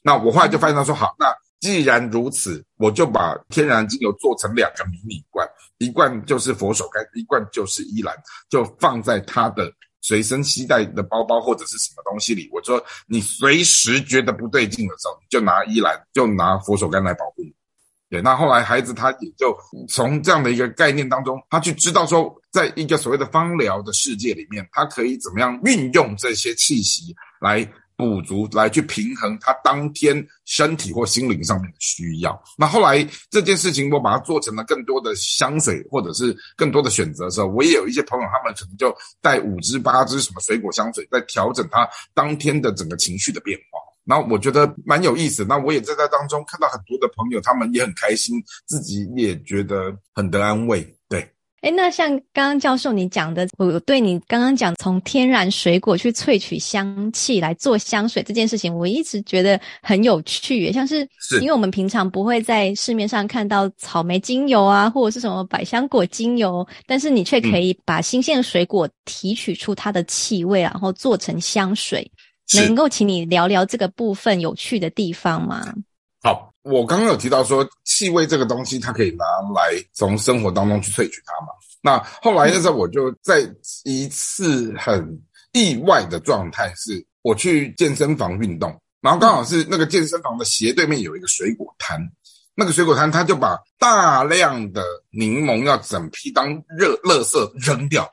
[0.03, 1.27] 那我后来就发现他说，好，那。
[1.67, 5.45] 既然如此，我就把天然精油做成两个迷你罐，
[5.79, 8.15] 一罐就是佛手柑，一罐就是依兰，
[8.49, 9.69] 就放在他的
[10.01, 12.49] 随身携带的包包或者是什么东西里。
[12.53, 17.53] 我说，你随时觉得不对劲的时候，你就拿依兰，就拿佛手柑来保护你。
[18.09, 19.53] 对，那后来孩子他也就
[19.89, 27.69] 从这样的一个概念当中，他去知道说，在一个所谓的芳疗的世界里面，他可以怎么样运用这些气息来。
[27.97, 32.41] 补足来去平衡他当天身体或心灵上面的需要。
[32.57, 43.81] 那后来这件事情，我把它做成了更多的香水，或者是更多的选择的时候，我也有一些朋友，他们可能就带五支八支什么水果香水，在调整他当天的整个情绪的变化。
[44.05, 45.45] 然后我觉得蛮有意思。
[45.45, 50.96] 那我也在这当中看到很多的朋友，他们也很开心，自己也觉得很得安慰。
[51.61, 51.71] 对。
[51.71, 60.73] 诶，那像刚刚教授你讲的，我对你刚刚讲从天然水果去萃取香气来做香水这件事情，我一直觉得很有趣。
[60.73, 72.11] 像是，是因为我们平常不会在市面上看到草莓精油啊，或者是什么百香果精油，但是你却可以把新鲜的水果提取出它的气味，然后做成香水。
[72.55, 75.75] 能够请你聊聊这个部分有趣的地方吗？
[76.23, 76.53] 好。
[76.67, 79.25] 我刚刚有提到说，气味这个东西，它可以拿
[79.55, 81.53] 来从生活当中去萃取它嘛。
[81.81, 83.49] 那后来的时候，我就在
[83.85, 92.01] 一次很意外的状态，是我去健身房运动，然后刚好是那个健身房的斜对面有一个水果摊，
[92.57, 98.11] 那个水果摊他就把大量的柠檬要整批当热垃圾扔掉。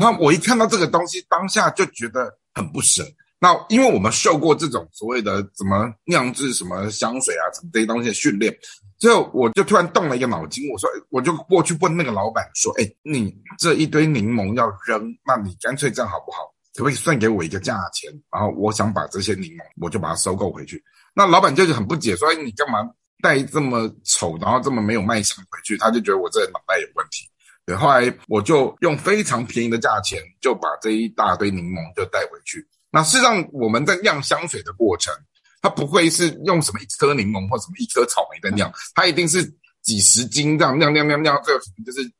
[0.00, 3.04] 那我一看到这个东西，当下就觉得很不舍。
[3.38, 8.56] 那因为我们受过这种所谓的怎么酿制什么香水啊，什么这些东西的训练，
[8.98, 16.38] 最后我就突然动了一个脑筋，我说，我就过去问那个老板说，哎，你这一堆柠檬要扔，那你干脆这样好不好？
[16.74, 18.10] 可不可以算给我一个价钱？
[18.30, 20.82] 然后我想把这些柠檬，我就把它收购回去。
[21.14, 22.78] 那老板就是很不解，说，哎，你干嘛
[23.22, 25.76] 带这么丑，然后这么没有卖相回去？
[25.78, 27.26] 他就觉得我这脑袋有问题。
[27.64, 32.66] 对，后来我就用非常便宜的价钱，就把这一大堆柠檬就带回去。
[32.96, 35.12] 那事实上，我们在酿香水的过程，
[35.60, 39.44] 它不会是用什么一颗柠檬或什么一颗草莓在酿，它一定是
[39.82, 42.10] 几十斤这样酿酿酿酿，最后就是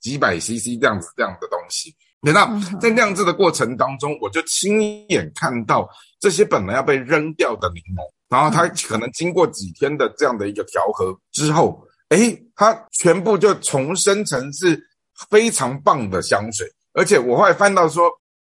[0.00, 1.94] 几百 CC 这样子这样的东西。
[2.22, 2.48] 那
[2.80, 5.86] 在酿制的过程当中，我就亲眼看到
[6.18, 14.82] 这些本来要被扔掉的柠檬，然后它可能经过几天的这样的一个调和之后，诶，它全部就重生成是
[15.28, 16.66] 非常棒的香水。
[16.94, 18.10] 而且我后来翻到说。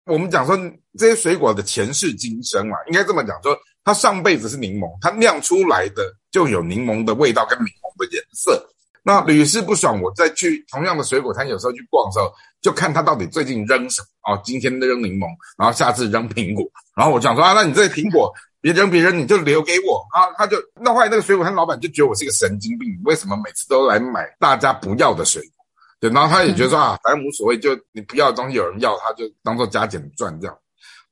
[0.06, 0.58] 我们讲说
[0.98, 8.68] 这些水果的前世今生嘛，应该这么讲说，它上辈子是柠檬，它酿出来的就有柠檬的味道跟柠檬的颜色。
[9.04, 14.42] 那屡试不爽，我再去同样的水果摊，有时候去逛的时候，就看他到底最近扔什么哦。
[14.44, 15.26] 今天扔柠檬，
[15.58, 16.64] 然后下次扔苹果，
[16.96, 20.30] 然后我讲说啊，那你这个苹果别扔别扔，你就留给我啊。
[20.38, 25.61] 他就那后来那个水果摊老板就觉得我是一个神经病，为什么每次都来买大家不要的水果？
[26.02, 30.58] 对，然后他也觉得说啊，反正无所谓，就你不要的东西有人要，他就当做加减赚这样。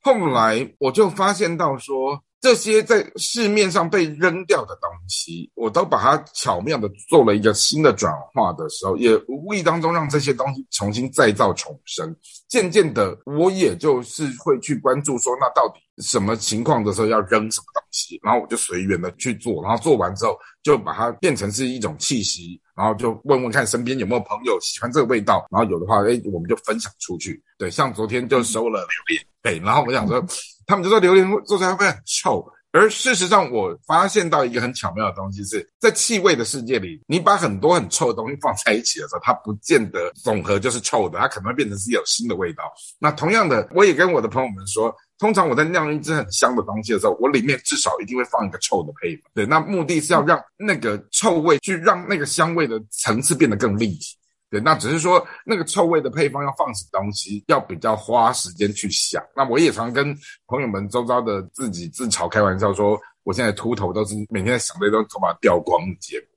[0.02, 2.22] 后来我就发现到说。
[2.42, 12.16] 这些在市面上被扔掉的东西，我都把它巧妙的做了一个新的转化的时候，也无意当中让这些东西重新再造重生。
[12.48, 27.44] 渐渐的，我也就是会去关注说，那到底什么情况的时候要扔什么东西，然后我就随缘的去做，然后做完之后就把它变成是一种气息，然后就问问看身边有没有朋友喜欢这个味道，然后有的话，哎，我们就分享出去。
[27.58, 30.24] 对，像昨天就收了榴莲，对，然后我想说。
[30.70, 42.72] 他们就说榴莲做出来会很臭，而事实上我发现到一个很巧妙的东西是在气味的世界里，你把很多很臭的东西放在一起的时候，它不见得总和就是臭的，它可能会变成是有新的味道。
[43.00, 54.16] 那同样的，我也跟我的朋友们说，通常我在酿一支很香的东西的时候，我里面至少一定会放一个臭的配方，对，那目的是要让那个臭味去让那个香味的层次变得更立体。
[54.50, 59.24] 对，那只是说那个臭味的配方要放什么东西，要比较花时间去想。
[59.36, 66.28] 那我也常跟朋友们周遭的自己自嘲开玩笑说，我现在秃头都是每天在想这些头发掉光的结果。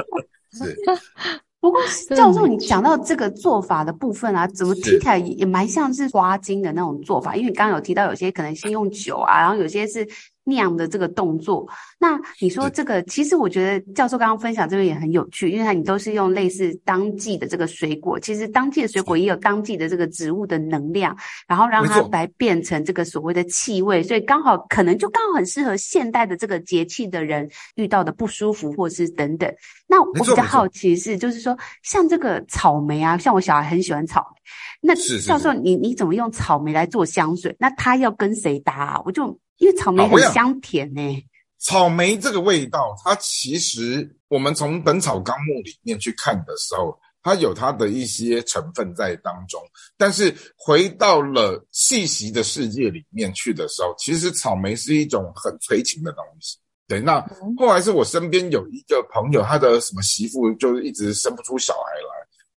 [0.52, 0.76] 是。
[1.60, 1.80] 不过
[2.14, 7.36] 教授，你讲到这个做法的部分啊，怎么听起来也也蛮像是花精的那种做法？
[7.36, 10.06] 因为你刚刚有提到有些可能先用酒啊，然后有些是。
[10.44, 11.66] 酿的这个动作，
[11.98, 21.16] 那你说这个，其实我觉得教授刚刚分享这个也很有趣，因为它你都是用类似当季的这个水果，其实当季的水果也有当季的这个植物的能量，
[21.48, 29.50] 然后让它来变成这个所谓的气味，所以刚好可能就刚好很适合现代的这个节气的人遇到的不舒服或是等等。
[29.86, 34.40] 那我比较好奇是，就是说像这个草莓啊，像我小孩很喜欢草莓，
[34.82, 37.54] 那教授你你怎么用草莓来做香水？
[37.58, 39.02] 那它要跟谁搭啊？
[39.06, 39.38] 我就。
[39.58, 41.26] 因为草莓很香甜呢、欸。
[41.58, 49.58] 草莓这个味道，它其实我们从《本草纲目》里面去看的时候，它有它的一些成分在当中。
[49.96, 56.58] 但是回到了气息的世界里面去的时候，其实草莓是一种很催情的东西。
[56.86, 57.18] 对，那
[57.56, 62.13] 后来是我身边有一个朋友，他的什么媳妇就是一直生不出小孩来。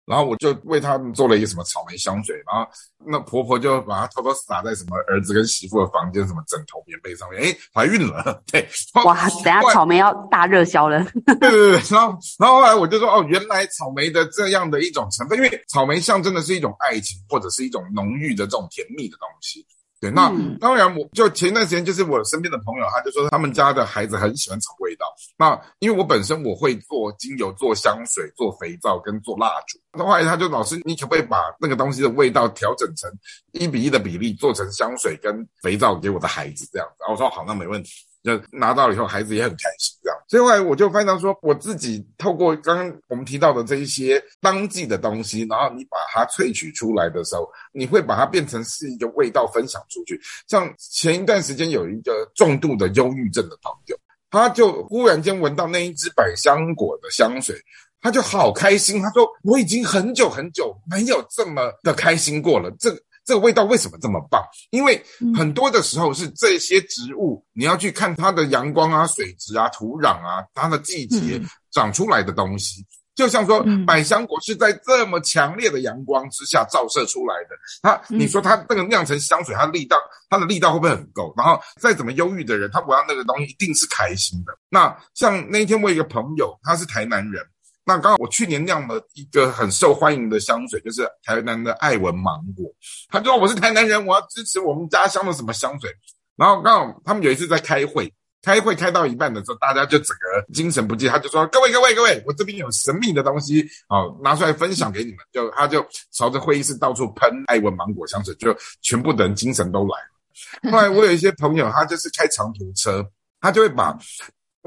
[0.08, 2.66] 然后我就为他们做了一个什么草莓香水，然后
[3.06, 8.66] 那婆婆就把它偷偷撒在什么儿子跟媳妇的房间什么枕头棉被上面，哎，怀孕了，对，
[9.04, 19.66] 哇，等下草莓要大热销了，对对对，然后然后后来我就说，哦，原来草莓的这样的一种成分，因为草莓象征的是一种爱情或者是一种浓郁的这种甜蜜的东西。
[20.00, 25.08] 对，那当然，我就前一段时间，就是我身边的朋友，他就说他们家的孩子很喜欢炒味道。
[25.38, 29.80] 那因为我本身我会做精油、做香水、做肥皂跟做蜡烛。
[29.94, 33.10] 那后来他就老师，你可不可以把那个东西的味道调整成
[33.54, 36.96] 一比一的比例，做成香水跟肥皂给我的孩子这样子？
[37.00, 37.90] 然后我说好，那没问题。
[38.24, 40.18] 就拿到了以后，孩子也很开心，这样。
[40.28, 50.20] 所以后来我就发现说，我自己透过刚刚我们提到的这一些当季的东西，然后你把它萃取出来的时候，你会把它变成是一个味道分享出去。
[50.48, 53.98] 像前一段时间有一个重度的忧郁症的朋友，
[54.30, 57.56] 他就忽然间闻到那一支百香果的香水，
[58.02, 62.70] 他就好开心，他说我已经很久很久没有这么的开心过了。
[62.80, 62.94] 这。
[63.28, 64.42] 这个味道为什么这么棒？
[64.72, 65.04] 因为
[65.36, 71.40] 很多的时候是这些植物，你要去看它的阳光啊、水质啊、土壤啊、它的季节
[71.72, 72.86] 长出来的东西。
[73.16, 79.98] 就像说，百香果是在这么强烈的阳光之下照射出来的，它，你说它那个酿成香水，它的力道，
[80.30, 81.34] 它的力道会不会很够？
[81.36, 84.58] 然后再怎么忧郁的人，他闻到那个东西一定是开心的。
[84.70, 87.44] 那像那天我有一个朋友，他是台南人。
[87.88, 92.66] 那刚好我去年酿了一个很受欢迎的香水，就是台南的爱文芒果。
[93.08, 95.90] 他就说我是台南人，我要支持我们家乡的什么香水。
[96.36, 101.08] 然后刚好他们有一次在开会，开会开到一半的时候，大家就整个精神不济。
[101.08, 105.82] 他就说：“各位各位各位，我这边有神秘的东西，好拿出来分享给你们。”就他就
[106.12, 110.72] 朝着会议室到处喷爱文芒果香水，就全部的人精神都来了。
[110.74, 113.10] 后来我有一些朋友，他就是开长途车，
[113.40, 113.98] 他就会把。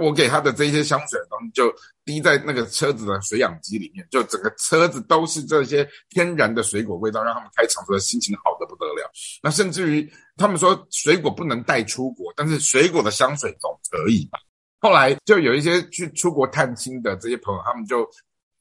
[0.00, 1.72] 我给他的这些香水的东西就
[2.04, 9.10] 滴在那个车子的水养机里面，就整个车子都是这些天然的水果味道，让他们开长途的心情好得不得了。
[9.42, 14.38] 那甚至于他们说水果不能带出国，但是水果的香水总可以吧？
[14.80, 18.08] 后来就有一些去出国探亲的这些朋友，他们就。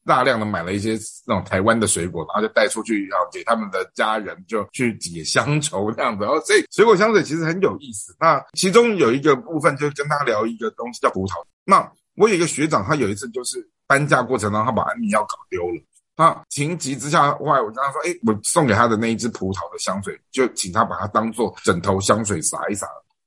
[0.10, 0.98] 大量的买了一些
[1.28, 6.24] 那种台湾的水果，然后就带出去，然后给他们的家人就去解乡愁这样子。
[6.24, 8.16] 然后所以水果香水其实很有意思。
[8.20, 11.36] 那其中有一个部分就跟他聊一个东西叫葡萄。
[11.64, 15.82] 那我有一个学长，他有一次就是搬家过程当中，他把安眠药搞丢了。
[16.16, 22.86] 他情急之下，后来我跟他说：“哎，我送给他的那一支葡萄的香水，就请他把它当做枕头香水撒一撒，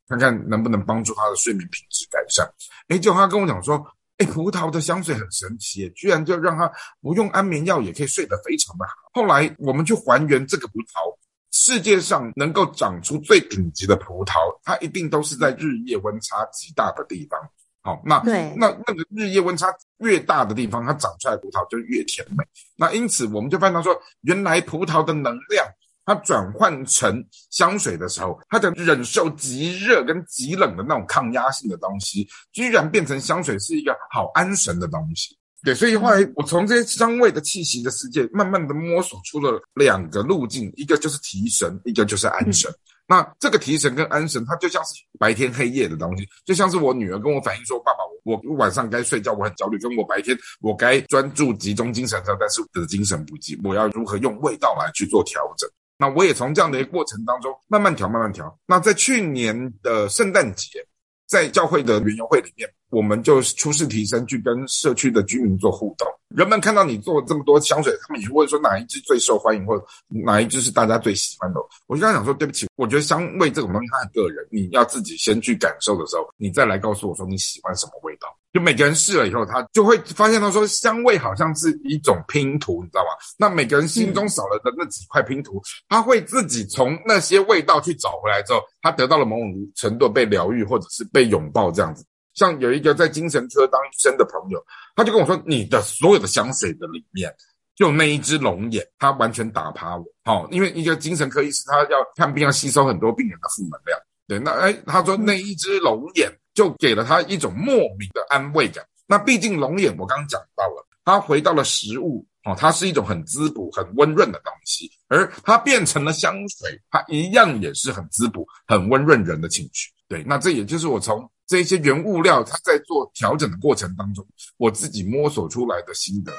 [0.08, 2.46] 看看能不能帮助他的睡眠品质改善。”
[2.88, 3.82] 哎，结果他跟我讲说
[4.18, 11.16] ：“哎，葡萄的香水很神奇，居然就让他不用安眠药也可以睡得非常的好。”后来我们去还原这个葡萄，
[11.50, 17.40] 世界上能够长出最顶级的葡萄，它一定都是在日夜温差极大的地方。
[17.84, 19.66] 好，那对那那个日夜温差
[19.98, 22.44] 越大的地方，它长出来的葡萄就越甜美。
[22.76, 25.66] 那因此，我们就发现说，原来葡萄的能量，
[26.04, 35.36] 它转换成香水的时候，它的忍受极热跟极冷的那种抗压性的东西，居然变成香水是一个好安神的东西。
[35.64, 42.70] 对，所以后来我从这些香味的气息的世界，慢慢的摸索出了两个路径，一个就是提神，一个就是安神。
[42.70, 42.74] 嗯
[43.08, 55.68] 那这个提神跟安神，它就像是白天黑夜的东西，就像是我女儿跟我反映说：“爸爸，我晚上该睡觉，我很焦虑；跟我白天我该专注集中精神上，但是我的精神不济，我要如何用味道来去做调整？”
[55.98, 58.58] 那我也从这样的一个过程当中慢慢调，慢慢调。
[58.66, 60.84] 那在去年的圣诞节，
[61.28, 66.06] 在教会的园游会里面，我们就出示提升去跟社区的居民做互动。
[66.34, 71.60] 人们看到你做这么多香水，他们也会说哪一支最受欢迎，或者哪一支是大家最喜欢的。
[71.86, 78.28] 我就跟他讲说，对不起，我觉得香味这种东西它很个人，你要自己先去感受的时候，你再来告诉我说你喜欢什么味道。
[78.52, 83.08] 就每个人试了以后，他就会发现他说香味好像是一种拼图，你知道吗？
[83.38, 92.04] 那每个人心中少了的那几块拼图，嗯、他会自己从那些味道去找回来之后，他得到了某种程度被疗愈，或者是被拥抱这样子。
[92.34, 94.62] 像有一个在精神科当医生的朋友，
[94.94, 97.34] 他就跟我说：“你的所有的香水的里面，
[97.74, 100.04] 就那一只龙眼，它完全打趴我。
[100.24, 103.98] 好，因为一个精神科医师，他要看病，要吸收很多病人的负能量。
[104.26, 108.84] 对，那哎，他说那一只龙眼就给了他一种莫名的安慰感。
[109.06, 119.90] 那毕竟龙眼，我刚刚讲到了，它回到了食物，哦，它是一种很滋补、很温润的东西，而它变成了香水，它一样也是很滋补、很温润人的情绪。
[120.08, 126.32] 对，那这也就是我从。”这些原物料，它在做调整的过程当中，我自己摸索出来的心得。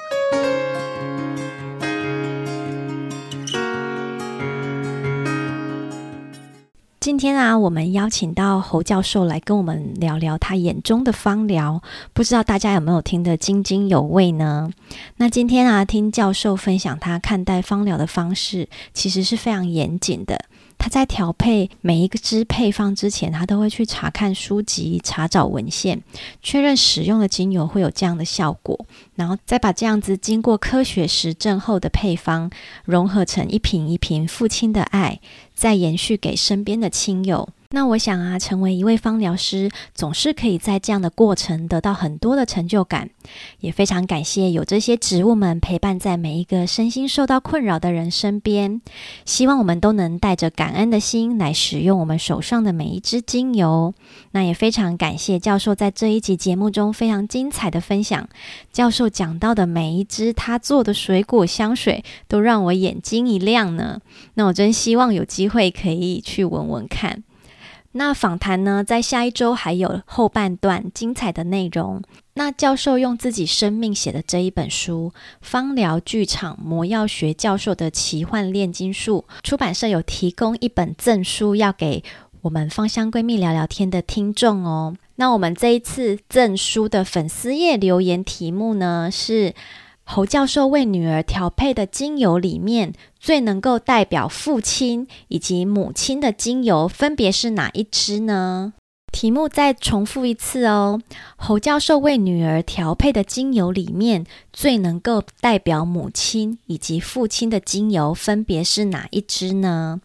[7.04, 11.82] 今天啊，我们邀请到侯教授来跟我们聊聊他眼中的芳疗，
[12.14, 14.70] 不知道大家有没有听得津津有味呢？
[15.18, 20.46] 那今天啊，听教授分享他看待芳疗的方式，其实是非常严谨的。
[20.84, 26.02] 他在调配每一个支配方之前，他都会去查看书籍、查找文献，
[26.42, 28.78] 确认使用的精油会有这样的效果，
[29.14, 32.50] 然后再把这样子经过科学实证后的配方
[32.84, 35.20] 融合成一瓶一瓶父亲的爱，
[35.54, 37.48] 再延续给身边的亲友。
[37.70, 43.10] 那我想啊，成为一位芳疗师，总是可以在这样的过程得到很多的成就感。
[43.60, 48.80] 也非常感谢有这些植物们陪伴在每一个身心受到困扰的人身边。
[49.24, 53.94] 希望我们都能带着感恩的心来使用我们手上的每一支精油。
[54.32, 58.28] 那也非常感谢教授在这一集节目中非常精彩的分享。
[58.72, 64.00] 教授讲到的每一支他做的水果香水，都让我眼睛一亮呢。
[64.34, 67.24] 那我真希望有机会可以去闻闻看。
[67.96, 72.02] 那访谈呢，在下一周还有后半段精彩的内容。
[72.34, 82.02] 那教授用自己生命写的这一本书《芳疗剧场魔药学教授的奇幻炼金术》，出版社有提供一本赠书要给
[82.42, 84.96] 我们芳香闺蜜聊聊天的听众哦。
[85.14, 89.54] 那我们这一次赠书的粉丝页留言题目呢是，
[90.04, 98.74] 侯教授为女儿调配的精油里面，最能够代表父亲以及母亲的精油分别是哪一支呢？
[99.10, 101.00] 题目再重复一次哦。
[101.36, 110.00] 侯教授为女儿调配的精油里面，最能够代表母亲以及父亲的精油分别是哪一支呢？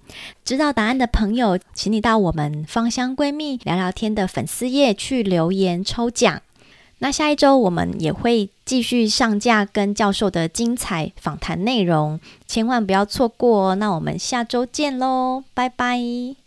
[0.45, 6.41] 知道答案的朋友，请你到我们芳香闺蜜聊聊天的粉丝页去留言抽奖。
[7.00, 13.76] 那下一周我们也会继续上架跟教授的精彩访谈内容，千万不要错过哦。
[13.76, 16.38] 那我们下周见喽，拜拜。